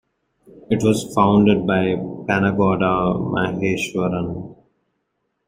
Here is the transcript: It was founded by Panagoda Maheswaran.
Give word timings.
It 0.71 0.81
was 0.81 1.13
founded 1.13 1.67
by 1.67 1.93
Panagoda 2.27 3.19
Maheswaran. 3.19 4.55